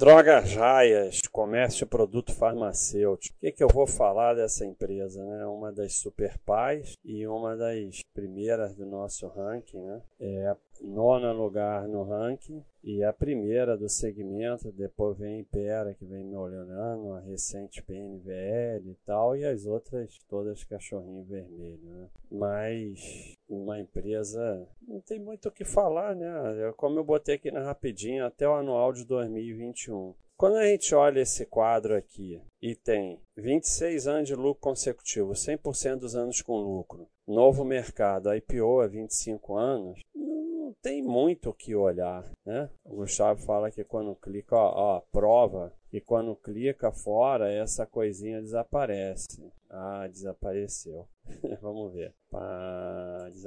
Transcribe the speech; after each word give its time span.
Drogas 0.00 0.54
Raias, 0.54 1.20
comércio 1.30 1.84
e 1.84 1.86
produto 1.86 2.34
farmacêutico. 2.34 3.36
O 3.36 3.40
que, 3.40 3.52
que 3.52 3.62
eu 3.62 3.68
vou 3.68 3.86
falar 3.86 4.32
dessa 4.32 4.64
empresa? 4.64 5.22
Né? 5.22 5.44
Uma 5.44 5.70
das 5.70 5.96
super 5.96 6.38
pais 6.38 6.94
e 7.04 7.26
uma 7.26 7.54
das 7.54 8.00
primeiras 8.14 8.74
do 8.74 8.86
nosso 8.86 9.26
ranking. 9.26 9.76
Né? 9.76 10.00
É 10.18 10.56
nona 10.80 11.32
lugar 11.32 11.86
no 11.86 12.02
ranking 12.02 12.64
e 12.82 13.04
a 13.04 13.12
primeira 13.12 13.76
do 13.76 13.90
segmento. 13.90 14.72
Depois 14.72 15.18
vem 15.18 15.40
Impera, 15.40 15.92
que 15.92 16.06
vem 16.06 16.24
me 16.24 16.34
olhando, 16.34 17.12
a 17.12 17.20
recente 17.20 17.82
PNVL 17.82 18.88
e 18.88 18.96
tal, 19.04 19.36
e 19.36 19.44
as 19.44 19.66
outras 19.66 20.18
todas 20.30 20.64
cachorrinho 20.64 21.24
vermelho. 21.24 21.78
Né? 21.84 22.08
Mas 22.32 23.36
uma 23.50 23.80
empresa 23.80 24.66
não 24.86 25.00
tem 25.00 25.18
muito 25.18 25.48
o 25.48 25.52
que 25.52 25.64
falar, 25.64 26.14
né? 26.14 26.72
Como 26.76 26.98
eu 26.98 27.04
botei 27.04 27.34
aqui 27.34 27.50
na 27.50 27.62
rapidinho, 27.62 28.24
até 28.24 28.48
o 28.48 28.54
anual 28.54 28.92
de 28.92 29.04
2021. 29.04 30.14
Quando 30.36 30.56
a 30.56 30.66
gente 30.66 30.94
olha 30.94 31.20
esse 31.20 31.44
quadro 31.44 31.94
aqui 31.94 32.40
e 32.62 32.74
tem 32.74 33.20
26 33.36 34.06
anos 34.06 34.28
de 34.28 34.34
lucro 34.34 34.62
consecutivo, 34.62 35.32
100% 35.32 35.96
dos 35.96 36.16
anos 36.16 36.40
com 36.40 36.56
lucro, 36.56 37.06
novo 37.26 37.62
mercado, 37.64 38.34
IPO 38.34 38.80
há 38.80 38.86
25 38.86 39.56
anos, 39.56 40.00
não 40.14 40.74
tem 40.80 41.02
muito 41.02 41.50
o 41.50 41.54
que 41.54 41.74
olhar, 41.74 42.24
né? 42.46 42.70
O 42.84 42.96
Gustavo 42.96 43.38
fala 43.42 43.70
que 43.70 43.84
quando 43.84 44.14
clica, 44.14 44.56
ó, 44.56 44.96
ó 44.96 45.00
prova, 45.12 45.74
e 45.92 46.00
quando 46.00 46.36
clica 46.36 46.92
fora, 46.92 47.52
essa 47.52 47.84
coisinha 47.84 48.40
desaparece. 48.40 49.52
Ah, 49.68 50.06
desapareceu. 50.08 51.08
Vamos 51.60 51.92
ver. 51.92 52.14
Pá, 52.30 52.69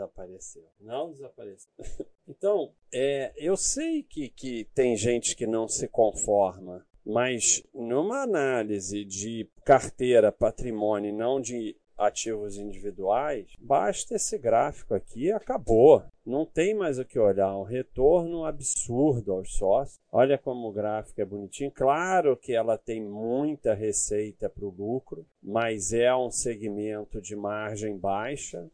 desapareceu. 0.04 0.68
Não 0.80 1.12
desapareceu. 1.12 1.72
então, 2.28 2.74
é, 2.94 3.34
eu 3.38 3.56
sei 3.56 4.04
que, 4.04 4.30
que 4.30 4.66
tem 4.74 4.96
gente 4.96 5.36
que 5.36 5.48
não 5.48 5.68
se 5.68 5.88
conforma, 5.88 6.86
mas 7.06 7.64
numa 7.74 8.24
análise 8.24 9.04
de 9.04 9.50
carteira, 9.66 10.32
patrimônio, 10.32 11.14
não 11.14 11.40
de 11.40 11.76
ativos 11.98 12.58
individuais, 12.58 13.48
basta 13.60 14.16
esse 14.16 14.38
gráfico 14.38 14.94
aqui 14.94 15.32
acabou. 15.32 16.04
Não 16.26 16.46
tem 16.46 16.74
mais 16.74 16.98
o 16.98 17.06
que 17.06 17.20
olhar. 17.20 17.56
Um 17.56 17.64
retorno 17.64 18.46
absurdo 18.46 19.34
aos 19.34 19.54
sócios. 19.56 20.00
Olha 20.12 20.38
como 20.38 20.68
o 20.68 20.72
gráfico 20.72 21.20
é 21.22 21.26
bonitinho. 21.26 21.72
Claro 21.72 22.38
que 22.38 22.54
ela 22.54 22.78
tem 22.78 23.02
muita 23.02 23.74
receita 23.74 24.50
para 24.50 24.66
o 24.66 24.70
lucro, 24.70 25.26
mas 25.42 25.92
é 25.92 26.14
um 26.16 26.32
segmento 26.32 27.22
de 27.22 27.36
margem 27.36 27.98
baixa. 27.98 28.70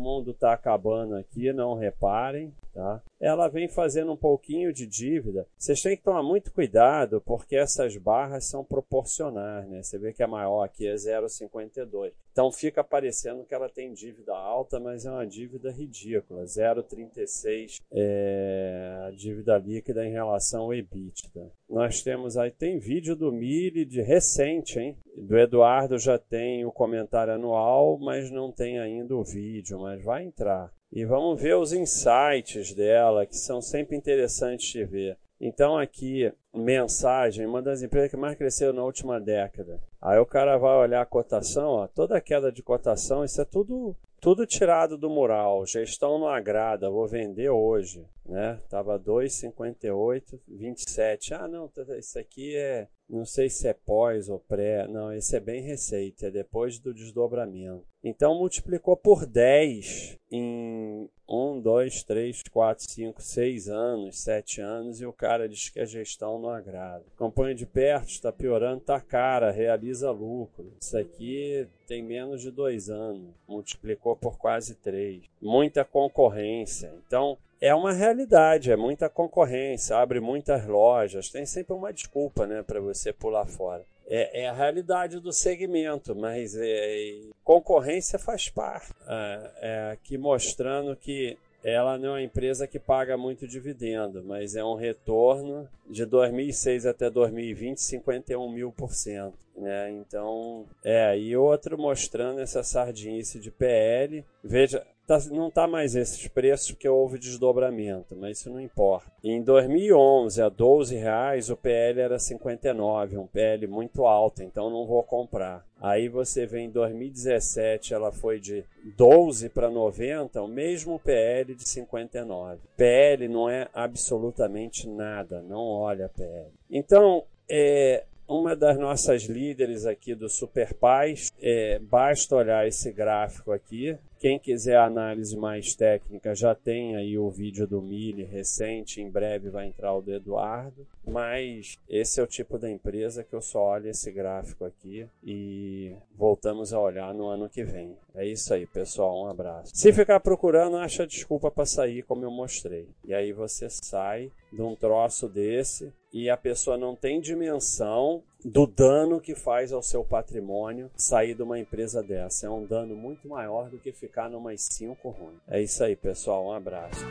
Mundo 0.00 0.30
está 0.32 0.52
acabando 0.52 1.14
aqui, 1.14 1.52
não 1.52 1.74
reparem. 1.74 2.52
Tá? 2.72 3.02
Ela 3.20 3.48
vem 3.48 3.68
fazendo 3.68 4.12
um 4.12 4.16
pouquinho 4.16 4.72
de 4.72 4.86
dívida. 4.86 5.46
Vocês 5.58 5.82
têm 5.82 5.96
que 5.96 6.02
tomar 6.02 6.22
muito 6.22 6.52
cuidado 6.52 7.20
porque 7.20 7.56
essas 7.56 7.96
barras 7.96 8.44
são 8.44 8.64
proporcionais. 8.64 9.68
Né? 9.68 9.82
Você 9.82 9.98
vê 9.98 10.12
que 10.12 10.22
a 10.22 10.28
maior 10.28 10.62
aqui 10.62 10.86
é 10.86 10.94
0,52. 10.94 12.12
Então 12.32 12.50
fica 12.50 12.82
parecendo 12.82 13.44
que 13.44 13.54
ela 13.54 13.68
tem 13.68 13.92
dívida 13.92 14.34
alta, 14.34 14.78
mas 14.78 15.04
é 15.04 15.10
uma 15.10 15.26
dívida 15.26 15.70
ridícula. 15.70 16.44
0,36 16.44 17.80
é 17.92 18.89
dívida 19.10 19.58
líquida 19.58 20.06
em 20.06 20.12
relação 20.12 20.62
ao 20.62 20.74
EBITDA. 20.74 21.50
Nós 21.68 22.02
temos 22.02 22.36
aí, 22.36 22.50
tem 22.50 22.78
vídeo 22.78 23.14
do 23.14 23.32
Mili 23.32 23.84
de 23.84 24.00
recente, 24.00 24.78
hein? 24.78 24.96
Do 25.16 25.36
Eduardo 25.38 25.98
já 25.98 26.18
tem 26.18 26.64
o 26.64 26.72
comentário 26.72 27.34
anual, 27.34 27.98
mas 27.98 28.30
não 28.30 28.50
tem 28.50 28.78
ainda 28.78 29.14
o 29.14 29.24
vídeo, 29.24 29.80
mas 29.80 30.02
vai 30.02 30.24
entrar. 30.24 30.72
E 30.92 31.04
vamos 31.04 31.40
ver 31.40 31.56
os 31.56 31.72
insights 31.72 32.74
dela, 32.74 33.26
que 33.26 33.36
são 33.36 33.60
sempre 33.60 33.96
interessantes 33.96 34.68
de 34.70 34.84
ver. 34.84 35.16
Então 35.40 35.78
aqui, 35.78 36.30
mensagem, 36.54 37.46
uma 37.46 37.62
das 37.62 37.82
empresas 37.82 38.10
que 38.10 38.16
mais 38.16 38.36
cresceu 38.36 38.72
na 38.72 38.84
última 38.84 39.18
década. 39.18 39.80
Aí 40.00 40.18
o 40.18 40.26
cara 40.26 40.58
vai 40.58 40.76
olhar 40.76 41.00
a 41.00 41.06
cotação, 41.06 41.68
ó, 41.70 41.86
toda 41.86 42.16
a 42.16 42.20
queda 42.20 42.52
de 42.52 42.62
cotação, 42.62 43.24
isso 43.24 43.40
é 43.40 43.44
tudo 43.44 43.96
tudo 44.20 44.46
tirado 44.46 44.98
do 44.98 45.08
mural. 45.08 45.64
Gestão 45.66 46.18
não 46.18 46.28
agrada, 46.28 46.90
vou 46.90 47.06
vender 47.06 47.50
hoje, 47.50 48.06
né? 48.26 48.60
Tava 48.68 48.98
2,58, 48.98 50.38
27. 50.46 51.34
Ah, 51.34 51.48
não, 51.48 51.70
isso 51.98 52.18
aqui 52.18 52.56
é 52.56 52.88
não 53.10 53.24
sei 53.24 53.50
se 53.50 53.66
é 53.66 53.74
pós 53.74 54.28
ou 54.28 54.38
pré, 54.38 54.86
não, 54.86 55.12
esse 55.12 55.36
é 55.36 55.40
bem 55.40 55.60
receita, 55.62 56.28
é 56.28 56.30
depois 56.30 56.78
do 56.78 56.94
desdobramento. 56.94 57.84
Então 58.02 58.38
multiplicou 58.38 58.96
por 58.96 59.26
10 59.26 60.16
em 60.30 61.08
1, 61.28 61.60
2, 61.60 62.02
3, 62.04 62.42
4, 62.50 62.84
5, 62.88 63.20
6 63.20 63.68
anos, 63.68 64.20
7 64.20 64.60
anos 64.60 65.00
e 65.00 65.06
o 65.06 65.12
cara 65.12 65.48
diz 65.48 65.68
que 65.68 65.80
a 65.80 65.84
gestão 65.84 66.38
não 66.38 66.50
agrada. 66.50 67.04
Campanha 67.16 67.54
de 67.54 67.66
perto 67.66 68.08
está 68.08 68.32
piorando, 68.32 68.78
está 68.78 69.00
cara, 69.00 69.50
realiza 69.50 70.10
lucro. 70.10 70.72
Isso 70.80 70.96
aqui 70.96 71.66
tem 71.86 72.02
menos 72.02 72.40
de 72.40 72.50
2 72.50 72.88
anos, 72.88 73.34
multiplicou 73.46 74.16
por 74.16 74.38
quase 74.38 74.76
3. 74.76 75.22
Muita 75.42 75.84
concorrência. 75.84 76.94
Então 77.06 77.36
é 77.60 77.74
uma 77.74 77.92
realidade, 77.92 78.72
é 78.72 78.76
muita 78.76 79.08
concorrência, 79.08 79.96
abre 79.96 80.18
muitas 80.18 80.66
lojas, 80.66 81.28
tem 81.28 81.44
sempre 81.44 81.74
uma 81.74 81.92
desculpa 81.92 82.46
né, 82.46 82.62
para 82.62 82.80
você 82.80 83.12
pular 83.12 83.46
fora. 83.46 83.84
É, 84.06 84.42
é, 84.42 84.48
a 84.48 84.52
realidade 84.52 85.20
do 85.20 85.32
segmento, 85.32 86.16
mas 86.16 86.56
é, 86.56 87.20
concorrência 87.44 88.18
faz 88.18 88.48
parte. 88.48 88.92
É, 89.06 89.50
é, 89.60 89.90
aqui 89.92 90.18
mostrando 90.18 90.96
que 90.96 91.38
ela 91.62 91.98
não 91.98 92.08
é 92.08 92.12
uma 92.12 92.22
empresa 92.22 92.66
que 92.66 92.78
paga 92.78 93.16
muito 93.16 93.46
dividendo, 93.46 94.24
mas 94.24 94.56
é 94.56 94.64
um 94.64 94.74
retorno 94.74 95.68
de 95.88 96.06
2006 96.06 96.86
até 96.86 97.10
2020, 97.10 97.78
51 97.78 98.50
mil 98.50 98.72
por 98.72 98.92
cento. 98.94 99.38
Né? 99.56 99.90
Então, 99.90 100.64
é, 100.82 101.18
e 101.18 101.36
outro 101.36 101.76
mostrando 101.76 102.40
essa 102.40 102.62
sardinice 102.62 103.38
de 103.38 103.50
PL. 103.50 104.24
Veja, 104.42 104.84
tá, 105.10 105.18
não 105.30 105.48
está 105.48 105.66
mais 105.66 105.96
esses 105.96 106.28
preços 106.28 106.70
porque 106.70 106.88
houve 106.88 107.18
desdobramento, 107.18 108.14
mas 108.14 108.38
isso 108.38 108.50
não 108.50 108.60
importa. 108.60 109.10
Em 109.24 109.42
2011, 109.42 110.40
a 110.40 110.48
12 110.48 110.94
reais, 110.94 111.50
o 111.50 111.56
PL 111.56 112.00
era 112.00 112.18
59, 112.18 113.18
um 113.18 113.26
PL 113.26 113.66
muito 113.66 114.06
alto, 114.06 114.42
então 114.42 114.70
não 114.70 114.86
vou 114.86 115.02
comprar. 115.02 115.66
Aí 115.80 116.08
você 116.08 116.46
vê 116.46 116.60
em 116.60 116.70
2017, 116.70 117.92
ela 117.92 118.12
foi 118.12 118.38
de 118.38 118.64
12 118.96 119.48
para 119.48 119.68
90, 119.68 120.40
o 120.42 120.46
mesmo 120.46 121.00
PL 121.00 121.56
de 121.56 121.68
59. 121.68 122.60
PL 122.76 123.28
não 123.28 123.50
é 123.50 123.68
absolutamente 123.74 124.88
nada, 124.88 125.42
não 125.42 125.66
olha 125.66 126.08
PL. 126.08 126.52
Então, 126.70 127.24
é, 127.48 128.04
uma 128.30 128.54
das 128.54 128.78
nossas 128.78 129.24
líderes 129.24 129.84
aqui 129.84 130.14
do 130.14 130.28
Super 130.28 130.72
Paz, 130.72 131.32
é, 131.42 131.80
basta 131.80 132.36
olhar 132.36 132.66
esse 132.66 132.92
gráfico 132.92 133.50
aqui. 133.50 133.98
Quem 134.20 134.38
quiser 134.38 134.76
análise 134.76 135.36
mais 135.36 135.74
técnica 135.74 136.34
já 136.34 136.54
tem 136.54 136.94
aí 136.94 137.18
o 137.18 137.28
vídeo 137.28 137.66
do 137.66 137.82
Mili 137.82 138.22
recente, 138.22 139.00
em 139.00 139.10
breve 139.10 139.48
vai 139.48 139.66
entrar 139.66 139.94
o 139.94 140.02
do 140.02 140.12
Eduardo. 140.12 140.86
Mas 141.04 141.76
esse 141.88 142.20
é 142.20 142.22
o 142.22 142.26
tipo 142.26 142.56
da 142.56 142.70
empresa 142.70 143.24
que 143.24 143.34
eu 143.34 143.40
só 143.40 143.60
olho 143.70 143.88
esse 143.88 144.12
gráfico 144.12 144.64
aqui 144.64 145.08
e 145.24 145.96
voltamos 146.16 146.72
a 146.72 146.78
olhar 146.78 147.12
no 147.12 147.26
ano 147.26 147.48
que 147.48 147.64
vem. 147.64 147.96
É 148.14 148.24
isso 148.24 148.54
aí, 148.54 148.66
pessoal. 148.66 149.24
Um 149.24 149.26
abraço. 149.26 149.72
Se 149.74 149.92
ficar 149.92 150.20
procurando, 150.20 150.76
acha 150.76 151.06
desculpa 151.06 151.50
para 151.50 151.66
sair, 151.66 152.02
como 152.02 152.24
eu 152.24 152.30
mostrei. 152.30 152.86
E 153.04 153.12
aí 153.12 153.32
você 153.32 153.68
sai 153.70 154.30
de 154.52 154.62
um 154.62 154.76
troço 154.76 155.28
desse 155.28 155.92
e 156.12 156.28
a 156.28 156.36
pessoa 156.36 156.76
não 156.76 156.94
tem 156.94 157.20
dimensão 157.20 158.22
do 158.44 158.66
dano 158.66 159.20
que 159.20 159.34
faz 159.34 159.72
ao 159.72 159.82
seu 159.82 160.02
patrimônio 160.02 160.90
sair 160.96 161.34
de 161.34 161.42
uma 161.42 161.58
empresa 161.58 162.02
dessa. 162.02 162.46
É 162.46 162.50
um 162.50 162.64
dano 162.64 162.96
muito 162.96 163.28
maior 163.28 163.68
do 163.68 163.78
que 163.78 163.92
ficar 163.92 164.28
numa 164.28 164.56
5 164.56 165.08
ruim. 165.08 165.36
É 165.48 165.60
isso 165.60 165.84
aí, 165.84 165.94
pessoal. 165.94 166.46
Um 166.46 166.52
abraço. 166.52 167.04